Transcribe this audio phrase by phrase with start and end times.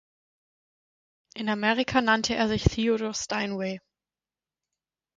[1.35, 3.77] In Amerika nannte er sich Theodore Steinway.